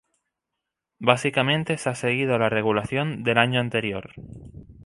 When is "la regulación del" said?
2.39-3.37